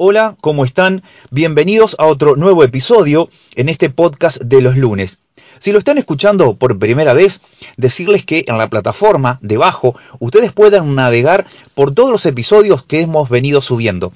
[0.00, 1.02] Hola, ¿cómo están?
[1.32, 5.22] Bienvenidos a otro nuevo episodio en este podcast de los lunes.
[5.58, 7.40] Si lo están escuchando por primera vez,
[7.76, 13.28] decirles que en la plataforma debajo ustedes puedan navegar por todos los episodios que hemos
[13.28, 14.12] venido subiendo.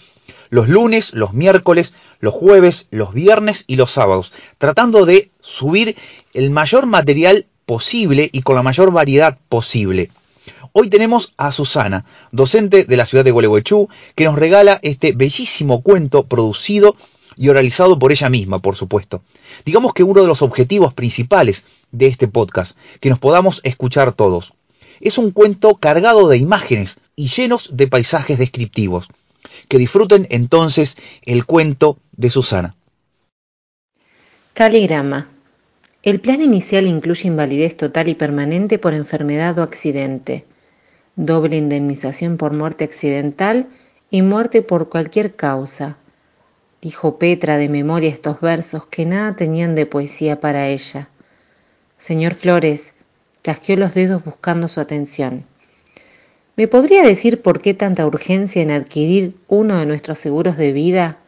[0.51, 5.97] Los lunes, los miércoles, los jueves, los viernes y los sábados, tratando de subir
[6.33, 10.13] el mayor material posible y con la mayor variedad posible.
[10.75, 15.83] Hoy tenemos a Susana, docente de la ciudad de Gualeguaychú, que nos regala este bellísimo
[15.83, 16.97] cuento producido
[17.37, 19.23] y oralizado por ella misma, por supuesto.
[19.67, 24.55] Digamos que uno de los objetivos principales de este podcast, que nos podamos escuchar todos.
[25.03, 29.09] Es un cuento cargado de imágenes y llenos de paisajes descriptivos.
[29.69, 32.77] Que disfruten entonces el cuento de Susana.
[34.55, 35.29] Caligrama.
[36.03, 40.47] El plan inicial incluye invalidez total y permanente por enfermedad o accidente,
[41.17, 43.69] doble indemnización por muerte accidental
[44.11, 45.97] y muerte por cualquier causa.
[46.81, 51.09] Dijo Petra de memoria estos versos que nada tenían de poesía para ella.
[51.99, 52.95] Señor Flores,
[53.43, 55.45] chasqueó los dedos buscando su atención.
[56.57, 61.19] ¿Me podría decir por qué tanta urgencia en adquirir uno de nuestros seguros de vida?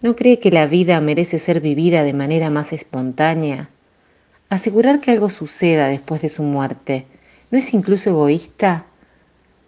[0.00, 3.68] ¿No cree que la vida merece ser vivida de manera más espontánea?
[4.48, 7.06] Asegurar que algo suceda después de su muerte
[7.52, 8.86] ¿No es incluso egoísta?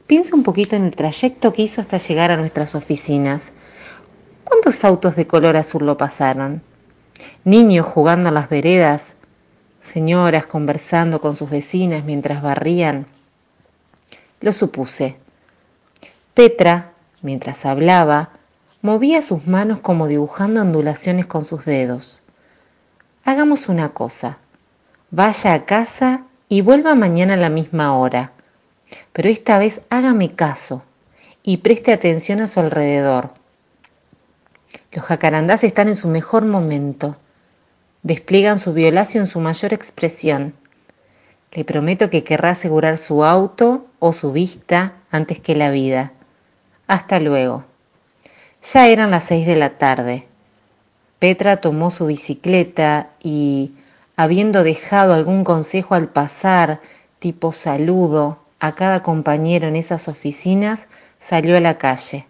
[0.07, 3.53] Piensa un poquito en el trayecto que hizo hasta llegar a nuestras oficinas.
[4.43, 6.63] ¿Cuántos autos de color azul lo pasaron?
[7.45, 9.03] Niños jugando en las veredas,
[9.83, 13.05] señoras conversando con sus vecinas mientras barrían.
[14.41, 15.19] Lo supuse.
[16.33, 18.31] Petra, mientras hablaba,
[18.81, 22.23] movía sus manos como dibujando ondulaciones con sus dedos.
[23.27, 24.39] Hagamos una cosa.
[25.11, 28.33] Vaya a casa y vuelva mañana a la misma hora.
[29.13, 30.83] Pero esta vez hágame caso
[31.43, 33.31] y preste atención a su alrededor.
[34.93, 37.17] Los jacarandás están en su mejor momento.
[38.03, 40.55] Despliegan su violacio en su mayor expresión.
[41.53, 46.13] Le prometo que querrá asegurar su auto o su vista antes que la vida.
[46.87, 47.65] Hasta luego.
[48.73, 50.27] Ya eran las seis de la tarde.
[51.19, 53.73] Petra tomó su bicicleta y,
[54.17, 56.81] habiendo dejado algún consejo al pasar,
[57.19, 60.89] tipo saludo, a cada compañero en esas oficinas,
[61.19, 62.27] salió a la calle.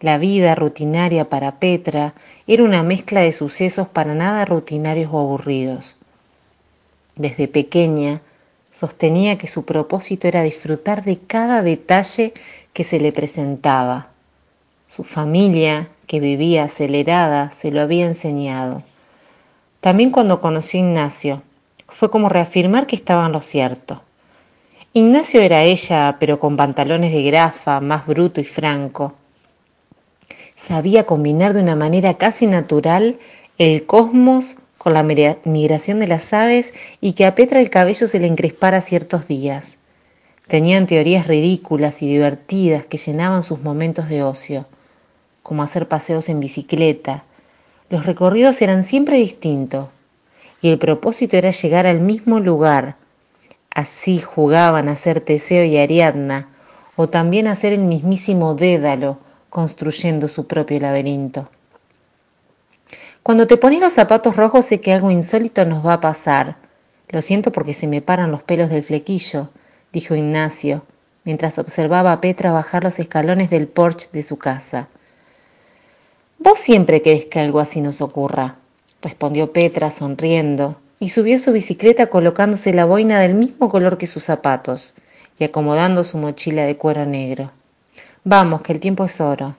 [0.00, 2.14] La vida rutinaria para Petra
[2.46, 5.96] era una mezcla de sucesos para nada rutinarios o aburridos.
[7.16, 8.20] Desde pequeña
[8.72, 12.34] sostenía que su propósito era disfrutar de cada detalle
[12.72, 14.08] que se le presentaba.
[14.88, 18.82] Su familia, que vivía acelerada, se lo había enseñado.
[19.84, 21.42] También cuando conocí a Ignacio,
[21.88, 24.02] fue como reafirmar que estaba en lo cierto.
[24.94, 29.12] Ignacio era ella, pero con pantalones de grafa, más bruto y franco.
[30.56, 33.18] Sabía combinar de una manera casi natural
[33.58, 38.20] el cosmos con la migración de las aves y que a Petra el cabello se
[38.20, 39.76] le encrespara ciertos días.
[40.48, 44.64] Tenían teorías ridículas y divertidas que llenaban sus momentos de ocio,
[45.42, 47.24] como hacer paseos en bicicleta,
[47.94, 49.86] los recorridos eran siempre distintos
[50.60, 52.96] y el propósito era llegar al mismo lugar.
[53.70, 56.48] Así jugaban a ser Teseo y Ariadna,
[56.96, 59.18] o también a ser el mismísimo Dédalo,
[59.48, 61.48] construyendo su propio laberinto.
[63.22, 66.56] Cuando te pones los zapatos rojos sé que algo insólito nos va a pasar.
[67.10, 69.50] Lo siento porque se me paran los pelos del flequillo,
[69.92, 70.82] dijo Ignacio,
[71.22, 74.88] mientras observaba a Petra bajar los escalones del porche de su casa.
[76.38, 78.56] Vos siempre querés que algo así nos ocurra,
[79.00, 84.24] respondió Petra sonriendo, y subió su bicicleta colocándose la boina del mismo color que sus
[84.24, 84.94] zapatos
[85.38, 87.50] y acomodando su mochila de cuero negro.
[88.24, 89.54] Vamos, que el tiempo es oro.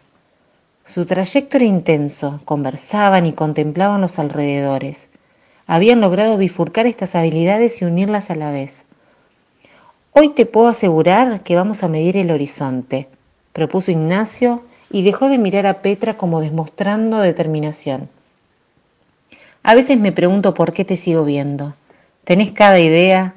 [0.86, 5.08] Su trayecto era intenso, conversaban y contemplaban los alrededores.
[5.68, 8.86] Habían logrado bifurcar estas habilidades y unirlas a la vez.
[10.12, 13.08] Hoy te puedo asegurar que vamos a medir el horizonte,
[13.52, 14.64] propuso Ignacio
[14.96, 18.08] y dejó de mirar a Petra como demostrando determinación.
[19.62, 21.76] A veces me pregunto por qué te sigo viendo.
[22.24, 23.34] ¿Tenés cada idea?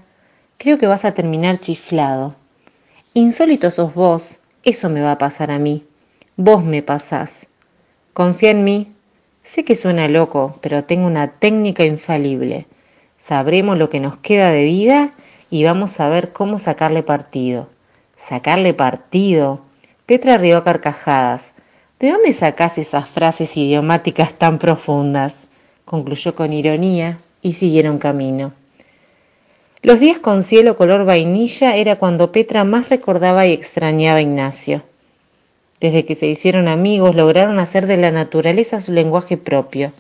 [0.57, 2.37] Creo que vas a terminar chiflado.
[3.13, 5.85] Insólito sos vos, eso me va a pasar a mí.
[6.37, 7.49] Vos me pasás.
[8.13, 8.93] Confía en mí.
[9.43, 12.69] Sé que suena loco, pero tengo una técnica infalible.
[13.19, 15.13] Sabremos lo que nos queda de vida
[15.51, 17.69] y vamos a ver cómo sacarle partido.
[18.17, 19.67] Sacarle partido.
[20.09, 21.53] Petra rió a carcajadas.
[22.01, 25.45] ¿De dónde sacás esas frases idiomáticas tan profundas?
[25.85, 28.55] concluyó con ironía y siguieron camino.
[29.83, 34.83] Los días con cielo color vainilla era cuando Petra más recordaba y extrañaba a Ignacio.
[35.79, 39.93] Desde que se hicieron amigos, lograron hacer de la naturaleza su lenguaje propio,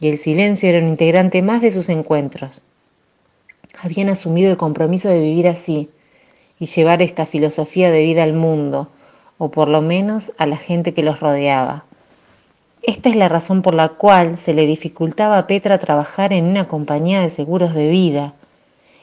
[0.00, 2.62] y el silencio era un integrante más de sus encuentros.
[3.82, 5.90] Habían asumido el compromiso de vivir así
[6.58, 8.88] y llevar esta filosofía de vida al mundo,
[9.40, 11.84] o por lo menos a la gente que los rodeaba.
[12.82, 16.66] Esta es la razón por la cual se le dificultaba a Petra trabajar en una
[16.66, 18.34] compañía de seguros de vida.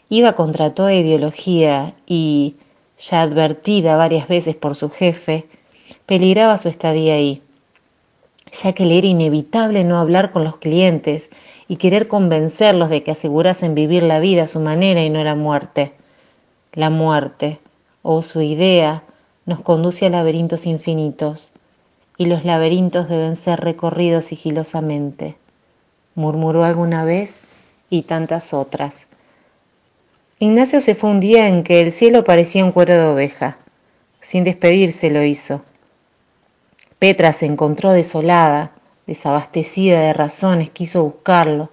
[0.09, 2.55] Iba contra toda ideología y,
[2.99, 5.47] ya advertida varias veces por su jefe,
[6.05, 7.41] peligraba su estadía ahí,
[8.51, 11.31] ya que le era inevitable no hablar con los clientes
[11.67, 15.33] y querer convencerlos de que asegurasen vivir la vida a su manera y no la
[15.33, 15.93] muerte.
[16.73, 17.57] La muerte,
[18.03, 19.01] o su idea,
[19.47, 21.51] nos conduce a laberintos infinitos,
[22.17, 25.37] y los laberintos deben ser recorridos sigilosamente,
[26.15, 27.39] murmuró alguna vez
[27.89, 29.07] y tantas otras.
[30.39, 33.57] Ignacio se fue un día en que el cielo parecía un cuero de oveja.
[34.19, 35.63] Sin despedirse lo hizo.
[36.99, 38.71] Petra se encontró desolada,
[39.05, 41.69] desabastecida de razones, quiso buscarlo.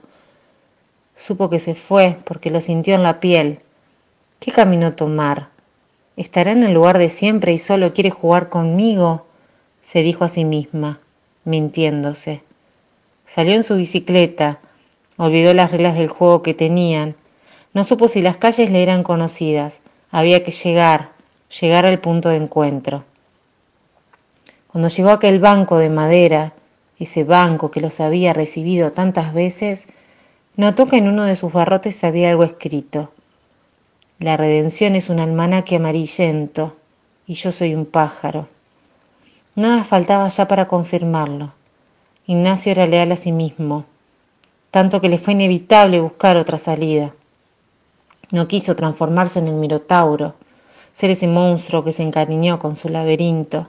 [1.16, 3.60] Supo que se fue porque lo sintió en la piel.
[4.38, 5.53] ¿Qué camino tomar?
[6.16, 9.26] ¿Estará en el lugar de siempre y solo quiere jugar conmigo?
[9.80, 11.00] se dijo a sí misma,
[11.44, 12.42] mintiéndose.
[13.26, 14.60] Salió en su bicicleta,
[15.16, 17.16] olvidó las reglas del juego que tenían,
[17.74, 21.10] no supo si las calles le eran conocidas, había que llegar,
[21.60, 23.04] llegar al punto de encuentro.
[24.68, 26.52] Cuando llegó a aquel banco de madera,
[26.98, 29.86] ese banco que los había recibido tantas veces,
[30.56, 33.12] notó que en uno de sus barrotes había algo escrito.
[34.24, 36.74] La redención es un almanaque amarillento
[37.26, 38.48] y yo soy un pájaro.
[39.54, 41.52] Nada faltaba ya para confirmarlo.
[42.26, 43.84] Ignacio era leal a sí mismo,
[44.70, 47.12] tanto que le fue inevitable buscar otra salida.
[48.30, 50.36] No quiso transformarse en el Minotauro,
[50.94, 53.68] ser ese monstruo que se encariñó con su laberinto,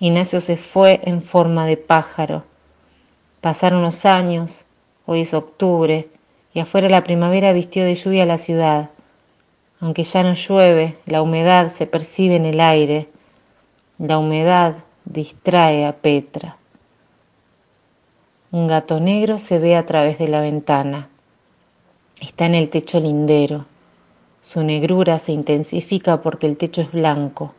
[0.00, 2.44] Ignacio se fue en forma de pájaro.
[3.40, 4.66] Pasaron los años,
[5.06, 6.10] hoy es octubre,
[6.52, 8.90] y afuera la primavera vistió de lluvia la ciudad.
[9.80, 13.08] Aunque ya no llueve, la humedad se percibe en el aire.
[13.98, 16.56] La humedad distrae a Petra.
[18.50, 21.08] Un gato negro se ve a través de la ventana.
[22.20, 23.66] Está en el techo lindero.
[24.42, 27.54] Su negrura se intensifica porque el techo es blanco.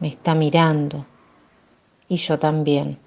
[0.00, 1.06] Me está mirando
[2.08, 2.98] y yo también.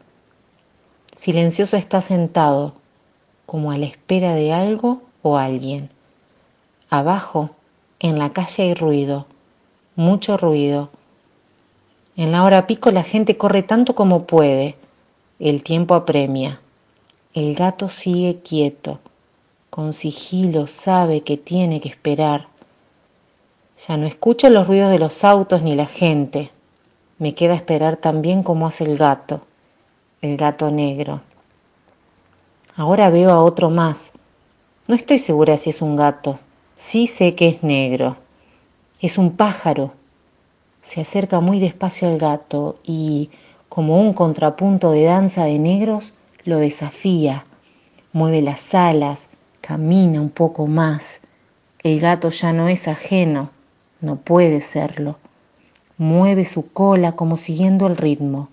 [1.16, 2.74] Silencioso está sentado,
[3.46, 5.90] como a la espera de algo o alguien.
[6.90, 7.52] Abajo,
[8.04, 9.28] en la calle hay ruido,
[9.96, 10.90] mucho ruido.
[12.18, 14.76] En la hora pico la gente corre tanto como puede.
[15.40, 16.60] El tiempo apremia.
[17.34, 19.00] El gato sigue quieto.
[19.70, 22.50] Con sigilo sabe que tiene que esperar.
[23.88, 26.52] Ya no escucho los ruidos de los autos ni la gente.
[27.20, 29.44] Me queda esperar también como hace el gato,
[30.22, 31.22] el gato negro.
[32.76, 34.12] Ahora veo a otro más.
[34.90, 36.38] No estoy segura si es un gato.
[36.86, 38.18] Sí sé que es negro.
[39.00, 39.94] Es un pájaro.
[40.82, 43.30] Se acerca muy despacio al gato y,
[43.70, 46.14] como un contrapunto de danza de negros,
[46.44, 47.46] lo desafía.
[48.12, 49.30] Mueve las alas,
[49.62, 51.22] camina un poco más.
[51.84, 53.50] El gato ya no es ajeno,
[54.02, 55.18] no puede serlo
[55.98, 58.50] mueve su cola como siguiendo el ritmo,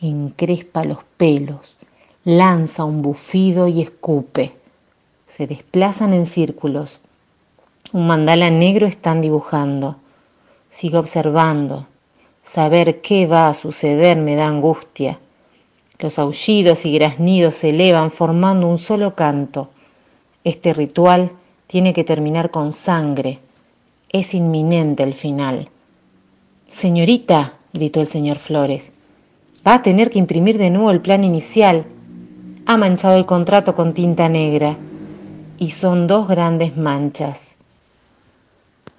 [0.00, 1.76] encrespa los pelos,
[2.24, 4.56] lanza un bufido y escupe.
[5.28, 7.00] Se desplazan en círculos.
[7.92, 9.96] Un mandala negro están dibujando.
[10.70, 11.86] Sigo observando.
[12.42, 15.20] Saber qué va a suceder me da angustia.
[15.98, 19.70] Los aullidos y graznidos se elevan formando un solo canto.
[20.42, 21.30] Este ritual
[21.68, 23.38] tiene que terminar con sangre.
[24.10, 25.68] Es inminente el final.
[26.68, 28.92] Señorita, gritó el señor Flores,
[29.66, 31.84] va a tener que imprimir de nuevo el plan inicial.
[32.66, 34.76] Ha manchado el contrato con tinta negra
[35.58, 37.45] y son dos grandes manchas.